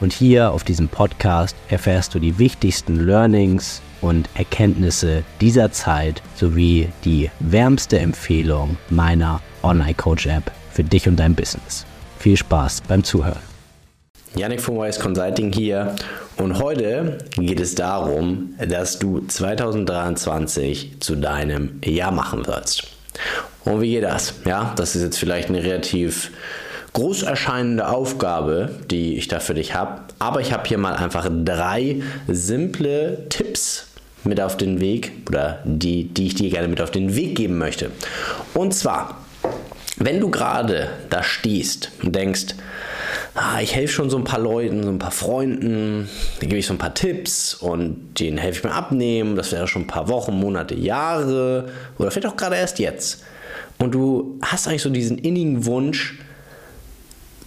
und 0.00 0.12
hier 0.12 0.52
auf 0.52 0.64
diesem 0.64 0.88
Podcast 0.88 1.54
erfährst 1.68 2.14
du 2.14 2.18
die 2.18 2.38
wichtigsten 2.38 3.06
Learnings 3.06 3.82
und 4.00 4.28
Erkenntnisse 4.34 5.22
dieser 5.40 5.72
Zeit 5.72 6.22
sowie 6.34 6.88
die 7.04 7.30
wärmste 7.40 7.98
Empfehlung 7.98 8.76
meiner 8.88 9.40
Online 9.62 9.94
Coach 9.94 10.26
App 10.26 10.50
für 10.72 10.84
dich 10.84 11.06
und 11.06 11.16
dein 11.16 11.34
Business. 11.34 11.84
Viel 12.18 12.36
Spaß 12.36 12.82
beim 12.88 13.04
Zuhören. 13.04 13.50
Yannick 14.36 14.60
von 14.60 14.76
Wise 14.76 15.00
Consulting 15.00 15.52
hier 15.52 15.96
und 16.36 16.58
heute 16.58 17.18
geht 17.34 17.58
es 17.58 17.74
darum, 17.74 18.54
dass 18.64 18.98
du 18.98 19.26
2023 19.26 21.00
zu 21.00 21.16
deinem 21.16 21.80
Jahr 21.84 22.12
machen 22.12 22.46
wirst. 22.46 22.86
Und 23.64 23.80
wie 23.80 23.90
geht 23.90 24.04
das? 24.04 24.34
Ja, 24.46 24.72
das 24.76 24.94
ist 24.94 25.02
jetzt 25.02 25.18
vielleicht 25.18 25.48
eine 25.48 25.62
relativ 25.62 26.30
groß 26.92 27.22
erscheinende 27.22 27.88
Aufgabe, 27.88 28.70
die 28.90 29.16
ich 29.16 29.28
da 29.28 29.40
für 29.40 29.54
dich 29.54 29.74
habe. 29.74 30.02
Aber 30.18 30.40
ich 30.40 30.52
habe 30.52 30.66
hier 30.68 30.78
mal 30.78 30.94
einfach 30.94 31.28
drei 31.44 32.02
simple 32.28 33.26
Tipps 33.28 33.86
mit 34.24 34.40
auf 34.40 34.56
den 34.56 34.80
Weg 34.80 35.12
oder 35.28 35.60
die, 35.64 36.04
die 36.04 36.26
ich 36.26 36.34
dir 36.34 36.50
gerne 36.50 36.68
mit 36.68 36.80
auf 36.80 36.90
den 36.90 37.16
Weg 37.16 37.36
geben 37.36 37.58
möchte. 37.58 37.90
Und 38.54 38.74
zwar, 38.74 39.18
wenn 39.96 40.20
du 40.20 40.30
gerade 40.30 40.88
da 41.08 41.22
stehst 41.22 41.92
und 42.02 42.14
denkst, 42.14 42.54
ah, 43.34 43.60
ich 43.60 43.74
helfe 43.74 43.92
schon 43.92 44.10
so 44.10 44.18
ein 44.18 44.24
paar 44.24 44.40
Leuten, 44.40 44.82
so 44.82 44.90
ein 44.90 44.98
paar 44.98 45.10
Freunden, 45.10 46.08
dann 46.40 46.48
gebe 46.48 46.58
ich 46.58 46.66
so 46.66 46.74
ein 46.74 46.78
paar 46.78 46.94
Tipps 46.94 47.54
und 47.54 48.18
denen 48.18 48.38
helfe 48.38 48.58
ich 48.58 48.64
mir 48.64 48.72
abnehmen, 48.72 49.36
das 49.36 49.52
wäre 49.52 49.68
schon 49.68 49.82
ein 49.82 49.88
paar 49.88 50.08
Wochen, 50.08 50.38
Monate, 50.38 50.74
Jahre 50.74 51.68
oder 51.98 52.10
vielleicht 52.10 52.26
auch 52.26 52.36
gerade 52.36 52.56
erst 52.56 52.78
jetzt. 52.78 53.22
Und 53.78 53.94
du 53.94 54.38
hast 54.42 54.68
eigentlich 54.68 54.82
so 54.82 54.90
diesen 54.90 55.18
innigen 55.18 55.64
Wunsch, 55.64 56.18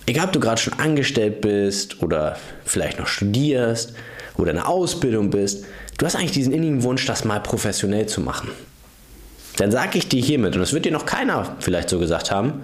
egal 0.06 0.26
ob 0.28 0.34
du 0.34 0.40
gerade 0.40 0.62
schon 0.62 0.74
angestellt 0.74 1.42
bist 1.42 2.02
oder 2.02 2.38
vielleicht 2.66 3.00
noch 3.00 3.08
studierst 3.08 3.94
oder 4.38 4.52
eine 4.52 4.68
Ausbildung 4.68 5.30
bist, 5.30 5.66
du 5.98 6.06
hast 6.06 6.16
eigentlich 6.16 6.32
diesen 6.32 6.54
innigen 6.54 6.84
Wunsch, 6.84 7.06
das 7.06 7.26
mal 7.26 7.40
professionell 7.40 8.08
zu 8.08 8.22
machen. 8.22 8.50
Dann 9.58 9.72
sage 9.72 9.98
ich 9.98 10.08
dir 10.08 10.22
hiermit, 10.22 10.56
und 10.56 10.62
das 10.62 10.74
wird 10.74 10.86
dir 10.86 10.92
noch 10.92 11.06
keiner 11.06 11.56
vielleicht 11.60 11.90
so 11.90 12.00
gesagt 12.00 12.32
haben, 12.32 12.64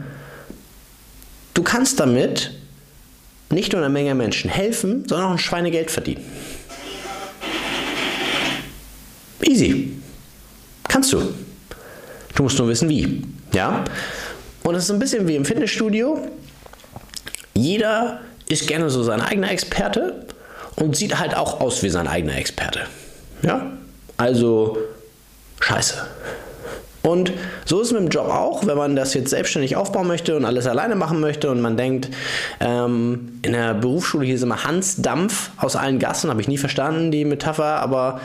du 1.54 1.64
kannst 1.64 2.00
damit 2.00 2.52
nicht 3.52 3.72
nur 3.72 3.82
einer 3.82 3.90
Menge 3.90 4.16
Menschen 4.16 4.50
helfen, 4.50 5.06
sondern 5.08 5.28
auch 5.28 5.32
ein 5.32 5.40
Schweinegeld 5.40 5.92
verdienen. 5.92 6.24
Easy. 9.42 9.94
Kannst 10.88 11.14
du. 11.14 11.34
Du 12.36 12.44
musst 12.44 12.58
nur 12.58 12.68
wissen, 12.68 12.90
wie. 12.90 13.24
Ja? 13.54 13.84
Und 14.64 14.76
es 14.76 14.86
ist 14.86 14.92
ein 14.92 15.00
bisschen 15.00 15.28
wie 15.28 15.36
im 15.36 15.46
Fitnessstudio. 15.46 16.28
Jeder 17.60 18.22
ist 18.48 18.68
gerne 18.68 18.90
so 18.90 19.04
sein 19.04 19.22
eigener 19.22 19.52
Experte 19.52 20.26
und 20.78 20.96
sieht 20.96 21.20
halt 21.20 21.36
auch 21.36 21.60
aus 21.60 21.84
wie 21.84 21.90
sein 21.90 22.08
eigener 22.08 22.38
Experte. 22.38 22.82
Ja? 23.44 23.74
Also, 24.18 24.78
scheiße. 25.60 25.96
Und 27.02 27.32
so 27.66 27.82
ist 27.82 27.88
es 27.88 27.94
mit 27.94 28.02
dem 28.02 28.10
Job 28.10 28.28
auch, 28.28 28.66
wenn 28.66 28.78
man 28.78 28.96
das 28.96 29.14
jetzt 29.14 29.30
selbstständig 29.30 29.76
aufbauen 29.76 30.08
möchte 30.08 30.36
und 30.36 30.46
alles 30.46 30.68
alleine 30.68 30.96
machen 30.96 31.20
möchte 31.20 31.50
und 31.50 31.62
man 31.62 31.76
denkt, 31.76 32.10
ähm, 32.60 33.40
in 33.42 33.54
der 33.54 33.74
Berufsschule 33.74 34.28
ist 34.28 34.44
immer 34.44 34.64
Hans 34.64 35.02
Dampf 35.02 35.52
aus 35.58 35.76
allen 35.76 36.00
Gassen, 36.00 36.30
habe 36.30 36.42
ich 36.42 36.48
nie 36.48 36.58
verstanden, 36.58 37.12
die 37.12 37.24
Metapher, 37.26 37.80
aber 37.82 38.20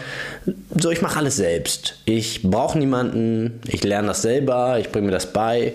so, 0.79 0.91
ich 0.91 1.03
mache 1.03 1.19
alles 1.19 1.37
selbst. 1.37 1.99
Ich 2.05 2.43
brauche 2.43 2.79
niemanden, 2.79 3.61
ich 3.67 3.85
lerne 3.85 4.09
das 4.09 4.23
selber, 4.23 4.79
ich 4.81 4.91
bringe 4.91 5.07
mir 5.07 5.13
das 5.13 5.33
bei 5.33 5.73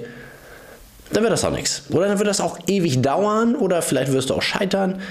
dann 1.11 1.23
wird 1.23 1.33
das 1.33 1.43
auch 1.43 1.51
nichts. 1.51 1.83
Oder 1.89 2.07
dann 2.07 2.19
wird 2.19 2.27
das 2.27 2.41
auch 2.41 2.59
ewig 2.67 3.01
dauern 3.01 3.55
oder 3.55 3.81
vielleicht 3.81 4.11
wirst 4.11 4.29
du 4.29 4.35
auch 4.35 4.41
scheitern. 4.41 5.01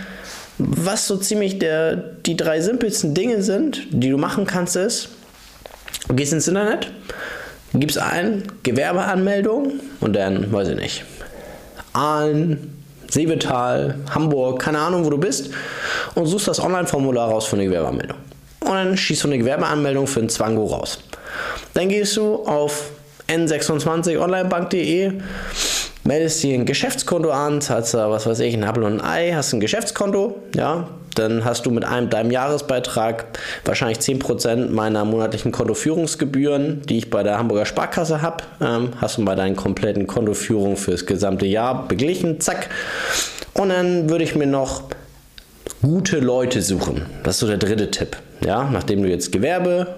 Was 0.59 1.07
so 1.07 1.17
ziemlich 1.17 1.59
der, 1.59 1.97
die 1.97 2.37
drei 2.37 2.61
simpelsten 2.61 3.15
Dinge 3.15 3.43
sind, 3.43 3.87
die 3.91 4.11
du 4.11 4.19
machen 4.19 4.47
kannst, 4.47 4.77
ist, 4.77 5.11
du 6.09 6.15
gehst 6.15 6.33
ins 6.33 6.49
Internet, 6.49 6.91
gibst 7.75 7.99
ein 7.99 8.45
Gewerbeanmeldung 8.63 9.75
und 10.01 10.17
dann, 10.17 10.53
weiß 10.53 10.69
ich 10.69 10.77
nicht, 10.77 11.05
Aalen, 11.93 12.75
Seevetal, 13.11 13.97
Hamburg, 14.11 14.61
keine 14.61 14.79
Ahnung, 14.79 15.05
wo 15.05 15.11
du 15.11 15.19
bist 15.19 15.51
und 16.15 16.27
suchst 16.27 16.49
das 16.49 16.61
Online-Formular 16.61 17.31
raus 17.31 17.47
von 17.47 17.59
der 17.59 17.69
Gewerbeanmeldung. 17.69 18.19
Und 18.61 18.73
dann 18.73 18.97
schießt 18.97 19.25
du 19.25 19.29
eine 19.29 19.39
Gewerbeanmeldung 19.39 20.07
für 20.07 20.21
ein 20.21 20.29
Zwango 20.29 20.67
raus. 20.67 20.99
Dann 21.75 21.89
gehst 21.89 22.17
du 22.17 22.45
auf 22.45 22.91
n26onlinebank.de 23.29 25.13
meldest 26.09 26.43
dir 26.43 26.55
ein 26.55 26.65
Geschäftskonto 26.65 27.31
an, 27.31 27.61
zahlst 27.61 27.95
da, 27.95 28.11
was 28.11 28.27
weiß 28.27 28.41
ich, 28.41 28.55
ein 28.55 28.63
Apple 28.63 28.85
und 28.85 29.01
ein 29.01 29.05
Ei, 29.05 29.33
hast 29.35 29.53
ein 29.53 29.61
Geschäftskonto, 29.61 30.43
ja, 30.57 30.89
dann 31.15 31.45
hast 31.45 31.67
du 31.67 31.71
mit 31.71 31.85
einem, 31.85 32.09
deinem 32.09 32.31
Jahresbeitrag 32.31 33.39
wahrscheinlich 33.65 33.99
10% 33.99 34.71
meiner 34.71 35.05
monatlichen 35.05 35.53
Kontoführungsgebühren, 35.53 36.83
die 36.83 36.99
ich 36.99 37.11
bei 37.11 37.23
der 37.23 37.39
Hamburger 37.39 37.67
Sparkasse 37.67 38.23
habe, 38.23 38.45
ähm, 38.61 38.91
hast 38.97 39.19
du 39.19 39.25
bei 39.25 39.35
deinen 39.35 39.55
kompletten 39.55 40.07
Kontoführung 40.07 40.77
fürs 40.77 41.05
gesamte 41.05 41.47
Jahr 41.47 41.87
beglichen, 41.87 42.41
zack. 42.41 42.71
Und 43.53 43.69
dann 43.69 44.09
würde 44.09 44.25
ich 44.25 44.35
mir 44.35 44.47
noch 44.47 44.85
gute 45.83 46.21
Leute 46.21 46.63
suchen. 46.63 47.03
Das 47.23 47.35
ist 47.35 47.41
so 47.41 47.47
der 47.47 47.59
dritte 47.59 47.91
Tipp. 47.91 48.17
Ja, 48.45 48.69
nachdem 48.73 49.03
du 49.03 49.11
jetzt 49.11 49.31
Gewerbe 49.31 49.89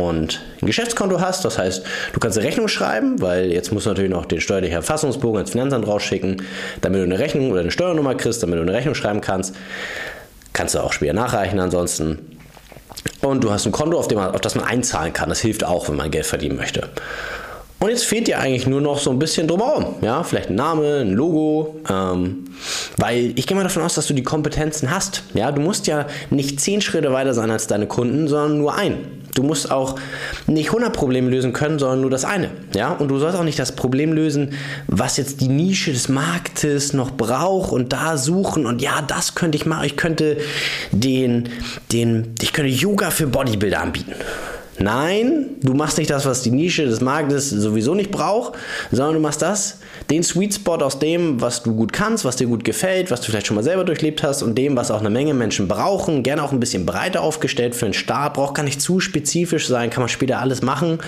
und 0.00 0.40
ein 0.60 0.66
Geschäftskonto 0.66 1.20
hast. 1.20 1.44
Das 1.44 1.58
heißt, 1.58 1.84
du 2.12 2.20
kannst 2.20 2.38
eine 2.38 2.46
Rechnung 2.46 2.68
schreiben, 2.68 3.20
weil 3.20 3.52
jetzt 3.52 3.72
musst 3.72 3.86
du 3.86 3.90
natürlich 3.90 4.10
noch 4.10 4.26
den 4.26 4.40
steuerlichen 4.40 4.76
Erfassungsbogen 4.76 5.38
ans 5.38 5.50
Finanzamt 5.50 5.86
rausschicken, 5.86 6.42
damit 6.80 7.00
du 7.00 7.04
eine 7.04 7.18
Rechnung 7.18 7.50
oder 7.50 7.60
eine 7.60 7.70
Steuernummer 7.70 8.14
kriegst, 8.14 8.42
damit 8.42 8.58
du 8.58 8.62
eine 8.62 8.72
Rechnung 8.72 8.94
schreiben 8.94 9.20
kannst. 9.20 9.54
Kannst 10.52 10.74
du 10.74 10.80
auch 10.80 10.92
später 10.92 11.12
nachreichen 11.12 11.60
ansonsten. 11.60 12.18
Und 13.20 13.44
du 13.44 13.50
hast 13.50 13.66
ein 13.66 13.72
Konto, 13.72 13.98
auf, 13.98 14.08
dem 14.08 14.18
man, 14.18 14.34
auf 14.34 14.40
das 14.40 14.54
man 14.54 14.64
einzahlen 14.64 15.12
kann. 15.12 15.28
Das 15.28 15.40
hilft 15.40 15.64
auch, 15.64 15.88
wenn 15.88 15.96
man 15.96 16.10
Geld 16.10 16.26
verdienen 16.26 16.56
möchte. 16.56 16.88
Und 17.78 17.88
jetzt 17.88 18.04
fehlt 18.04 18.26
dir 18.26 18.38
eigentlich 18.38 18.66
nur 18.66 18.82
noch 18.82 18.98
so 18.98 19.10
ein 19.10 19.18
bisschen 19.18 19.48
drumherum. 19.48 19.96
Ja, 20.02 20.22
vielleicht 20.22 20.50
ein 20.50 20.54
Name, 20.54 21.00
ein 21.00 21.12
Logo. 21.12 21.80
Ähm, 21.88 22.44
weil 23.00 23.32
ich 23.36 23.46
gehe 23.46 23.56
mal 23.56 23.62
davon 23.62 23.82
aus, 23.82 23.94
dass 23.94 24.06
du 24.06 24.14
die 24.14 24.22
Kompetenzen 24.22 24.90
hast. 24.90 25.22
Ja, 25.34 25.50
du 25.50 25.60
musst 25.60 25.86
ja 25.86 26.06
nicht 26.28 26.60
zehn 26.60 26.80
Schritte 26.82 27.12
weiter 27.12 27.34
sein 27.34 27.50
als 27.50 27.66
deine 27.66 27.86
Kunden, 27.86 28.28
sondern 28.28 28.58
nur 28.58 28.74
ein. 28.74 28.98
Du 29.34 29.42
musst 29.42 29.70
auch 29.70 29.96
nicht 30.46 30.68
100 30.68 30.92
Probleme 30.92 31.30
lösen 31.30 31.52
können, 31.52 31.78
sondern 31.78 32.00
nur 32.02 32.10
das 32.10 32.24
eine. 32.24 32.50
Ja, 32.74 32.92
und 32.92 33.08
du 33.08 33.18
sollst 33.18 33.38
auch 33.38 33.44
nicht 33.44 33.58
das 33.58 33.72
Problem 33.72 34.12
lösen, 34.12 34.54
was 34.86 35.16
jetzt 35.16 35.40
die 35.40 35.48
Nische 35.48 35.92
des 35.92 36.08
Marktes 36.08 36.92
noch 36.92 37.12
braucht 37.12 37.72
und 37.72 37.92
da 37.92 38.16
suchen 38.16 38.66
und 38.66 38.82
ja, 38.82 39.02
das 39.02 39.34
könnte 39.34 39.56
ich 39.56 39.66
machen. 39.66 39.84
Ich 39.84 39.96
könnte 39.96 40.36
den, 40.90 41.48
den, 41.92 42.34
ich 42.42 42.52
könnte 42.52 42.70
Yoga 42.70 43.10
für 43.10 43.28
Bodybuilder 43.28 43.80
anbieten. 43.80 44.12
Nein, 44.82 45.56
du 45.62 45.74
machst 45.74 45.98
nicht 45.98 46.08
das, 46.08 46.24
was 46.24 46.40
die 46.40 46.50
Nische 46.50 46.86
des 46.86 47.02
Marktes 47.02 47.50
sowieso 47.50 47.94
nicht 47.94 48.10
braucht, 48.10 48.54
sondern 48.90 49.14
du 49.14 49.20
machst 49.20 49.42
das, 49.42 49.78
den 50.08 50.22
Sweet 50.22 50.54
Spot 50.54 50.76
aus 50.76 50.98
dem, 50.98 51.38
was 51.42 51.62
du 51.62 51.74
gut 51.74 51.92
kannst, 51.92 52.24
was 52.24 52.36
dir 52.36 52.46
gut 52.46 52.64
gefällt, 52.64 53.10
was 53.10 53.20
du 53.20 53.26
vielleicht 53.30 53.46
schon 53.46 53.56
mal 53.56 53.62
selber 53.62 53.84
durchlebt 53.84 54.22
hast 54.22 54.42
und 54.42 54.56
dem, 54.56 54.76
was 54.76 54.90
auch 54.90 55.00
eine 55.00 55.10
Menge 55.10 55.34
Menschen 55.34 55.68
brauchen. 55.68 56.22
Gerne 56.22 56.42
auch 56.42 56.52
ein 56.52 56.60
bisschen 56.60 56.86
breiter 56.86 57.20
aufgestellt 57.20 57.74
für 57.74 57.84
einen 57.84 57.94
Start, 57.94 58.34
braucht 58.34 58.54
gar 58.54 58.62
nicht 58.62 58.80
zu 58.80 59.00
spezifisch 59.00 59.68
sein, 59.68 59.90
kann 59.90 60.00
man 60.00 60.08
später 60.08 60.38
alles 60.38 60.62
machen. 60.62 60.98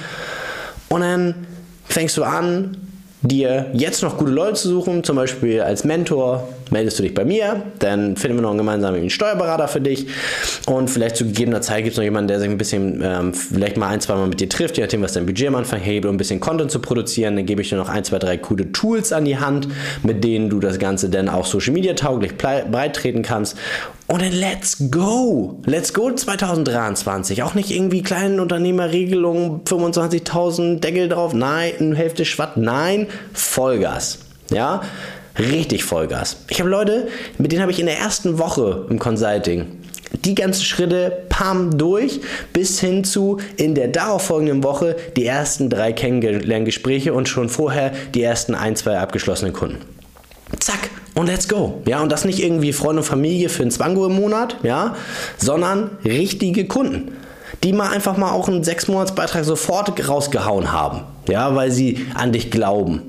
Und 0.91 1.00
dann 1.00 1.47
fängst 1.87 2.19
du 2.19 2.25
an, 2.25 2.76
dir 3.23 3.70
jetzt 3.73 4.02
noch 4.02 4.19
gute 4.19 4.32
Leute 4.32 4.55
zu 4.55 4.69
suchen, 4.69 5.02
zum 5.02 5.17
Beispiel 5.17 5.62
als 5.62 5.85
Mentor, 5.85 6.46
meldest 6.72 6.98
du 6.98 7.02
dich 7.02 7.14
bei 7.14 7.24
mir, 7.24 7.62
dann 7.78 8.16
finden 8.16 8.38
wir 8.38 8.42
noch 8.42 8.50
einen 8.50 8.58
gemeinsamen 8.58 9.10
Steuerberater 9.10 9.69
für 9.69 9.80
dich 9.80 10.06
und 10.66 10.88
vielleicht 10.88 11.16
zu 11.16 11.24
gegebener 11.24 11.60
Zeit 11.60 11.84
gibt 11.84 11.92
es 11.92 11.96
noch 11.96 12.04
jemanden, 12.04 12.28
der 12.28 12.40
sich 12.40 12.48
ein 12.48 12.58
bisschen, 12.58 13.00
ähm, 13.04 13.34
vielleicht 13.34 13.76
mal 13.76 13.88
ein, 13.88 14.00
zwei 14.00 14.14
Mal 14.14 14.26
mit 14.26 14.40
dir 14.40 14.48
trifft, 14.48 14.76
je 14.76 14.82
nachdem, 14.82 15.02
was 15.02 15.12
dein 15.12 15.26
Budget 15.26 15.48
am 15.48 15.54
Anfang 15.54 15.80
hebt, 15.80 16.06
um 16.06 16.14
ein 16.14 16.19
bisschen 16.19 16.40
Content 16.40 16.70
zu 16.70 16.80
produzieren. 16.80 17.36
Dann 17.36 17.46
gebe 17.46 17.62
ich 17.62 17.69
dir 17.69 17.76
noch 17.76 17.88
ein, 17.88 18.04
zwei, 18.04 18.19
drei 18.19 18.36
coole 18.36 18.72
Tools 18.72 19.12
an 19.12 19.24
die 19.24 19.38
Hand, 19.38 19.69
mit 20.02 20.24
denen 20.24 20.50
du 20.50 20.58
das 20.58 20.78
Ganze 20.78 21.08
dann 21.08 21.28
auch 21.28 21.46
Social 21.46 21.72
Media 21.72 21.94
tauglich 21.94 22.36
breit 22.36 22.96
treten 22.96 23.22
kannst 23.22 23.56
und 24.12 24.20
dann 24.20 24.32
let's 24.32 24.90
go. 24.90 25.58
Let's 25.64 25.94
go 25.94 26.12
2023. 26.12 27.42
Auch 27.42 27.54
nicht 27.54 27.70
irgendwie 27.70 28.02
kleinen 28.02 28.40
Unternehmerregelungen, 28.40 29.64
25.000 29.64 30.80
Deckel 30.80 31.08
drauf. 31.08 31.32
Nein, 31.32 31.72
eine 31.80 31.96
Hälfte 31.96 32.26
Schwatt. 32.26 32.58
Nein, 32.58 33.06
Vollgas. 33.32 34.19
Ja, 34.50 34.82
richtig 35.38 35.84
Vollgas. 35.84 36.37
Ich 36.49 36.61
habe 36.61 36.70
Leute, 36.70 37.08
mit 37.38 37.52
denen 37.52 37.62
habe 37.62 37.73
ich 37.73 37.81
in 37.81 37.87
der 37.87 37.99
ersten 37.99 38.38
Woche 38.38 38.87
im 38.90 38.99
Consulting 38.99 39.67
die 40.25 40.34
ganzen 40.34 40.64
Schritte, 40.64 41.25
pam, 41.29 41.76
durch, 41.79 42.20
bis 42.52 42.81
hin 42.81 43.05
zu 43.05 43.38
in 43.56 43.75
der 43.75 43.88
darauffolgenden 43.88 44.62
Woche 44.62 44.96
die 45.17 45.26
ersten 45.26 45.70
drei 45.70 45.93
Kennenlerngespräche 45.93 47.12
und 47.12 47.29
schon 47.29 47.49
vorher 47.49 47.93
die 48.14 48.23
ersten 48.23 48.55
ein, 48.55 48.76
zwei 48.76 48.99
abgeschlossenen 48.99 49.52
Kunden. 49.52 49.79
Zack, 50.58 50.90
und 51.14 51.26
let's 51.26 51.49
go. 51.49 51.82
Ja, 51.87 52.02
und 52.02 52.12
das 52.12 52.25
nicht 52.25 52.43
irgendwie 52.43 52.73
Freunde 52.73 53.00
und 53.00 53.08
Familie 53.08 53.49
für 53.49 53.62
ein 53.62 53.70
Zwango 53.70 54.06
im 54.06 54.14
Monat, 54.14 54.56
ja, 54.62 54.96
sondern 55.38 55.90
richtige 56.05 56.67
Kunden, 56.67 57.12
die 57.64 57.73
mal 57.73 57.90
einfach 57.90 58.17
mal 58.17 58.32
auch 58.32 58.49
einen 58.49 58.64
sechs 58.64 58.88
Monats 58.88 59.14
Beitrag 59.14 59.44
sofort 59.44 60.08
rausgehauen 60.08 60.73
haben, 60.73 61.02
ja, 61.29 61.55
weil 61.55 61.70
sie 61.70 62.06
an 62.14 62.32
dich 62.32 62.50
glauben, 62.50 63.02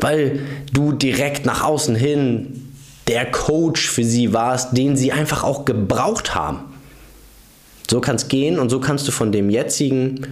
weil 0.00 0.40
du 0.72 0.92
direkt 0.92 1.46
nach 1.46 1.62
außen 1.62 1.94
hin 1.94 2.74
der 3.08 3.30
Coach 3.30 3.88
für 3.88 4.04
sie 4.04 4.32
warst, 4.32 4.76
den 4.76 4.96
sie 4.96 5.12
einfach 5.12 5.42
auch 5.42 5.64
gebraucht 5.64 6.34
haben. 6.34 6.60
So 7.88 8.00
kann 8.00 8.16
es 8.16 8.28
gehen 8.28 8.58
und 8.58 8.70
so 8.70 8.78
kannst 8.78 9.08
du 9.08 9.12
von 9.12 9.32
dem 9.32 9.50
jetzigen 9.50 10.28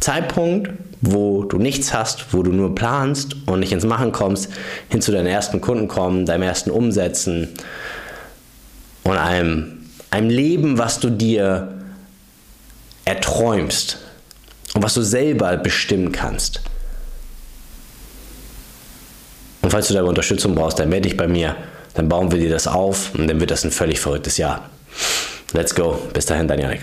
Zeitpunkt, 0.00 0.70
wo 1.00 1.44
du 1.44 1.58
nichts 1.58 1.94
hast, 1.94 2.32
wo 2.32 2.42
du 2.42 2.50
nur 2.52 2.74
planst 2.74 3.36
und 3.46 3.60
nicht 3.60 3.72
ins 3.72 3.84
Machen 3.84 4.12
kommst, 4.12 4.50
hin 4.88 5.00
zu 5.00 5.12
deinen 5.12 5.26
ersten 5.26 5.60
Kunden 5.60 5.88
kommen, 5.88 6.26
deinem 6.26 6.42
ersten 6.42 6.70
Umsetzen 6.70 7.48
und 9.04 9.16
einem, 9.16 9.88
einem 10.10 10.30
Leben, 10.30 10.78
was 10.78 10.98
du 10.98 11.10
dir 11.10 11.72
erträumst 13.04 13.98
und 14.74 14.82
was 14.82 14.94
du 14.94 15.02
selber 15.02 15.56
bestimmen 15.56 16.12
kannst. 16.12 16.62
Und 19.60 19.64
falls 19.76 19.88
du 19.88 19.94
dabei 19.94 20.08
Unterstützung 20.08 20.54
brauchst, 20.54 20.78
dann 20.78 20.88
melde 20.88 21.06
dich 21.06 21.18
bei 21.18 21.28
mir, 21.28 21.54
dann 21.92 22.08
bauen 22.08 22.32
wir 22.32 22.38
dir 22.38 22.48
das 22.48 22.66
auf 22.66 23.14
und 23.14 23.28
dann 23.28 23.40
wird 23.40 23.50
das 23.50 23.62
ein 23.62 23.70
völlig 23.70 24.00
verrücktes 24.00 24.38
Jahr. 24.38 24.70
Let's 25.52 25.74
go. 25.74 25.98
Bis 26.14 26.24
dahin, 26.24 26.48
dein 26.48 26.60
Janik. 26.60 26.80